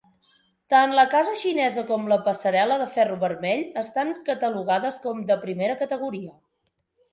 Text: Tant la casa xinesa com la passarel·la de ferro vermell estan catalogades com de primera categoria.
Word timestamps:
Tant 0.73 0.93
la 0.99 1.03
casa 1.11 1.35
xinesa 1.41 1.83
com 1.91 2.07
la 2.13 2.17
passarel·la 2.29 2.79
de 2.85 2.89
ferro 2.95 3.19
vermell 3.25 3.63
estan 3.83 4.15
catalogades 4.33 5.01
com 5.07 5.23
de 5.31 5.41
primera 5.47 5.81
categoria. 5.87 6.37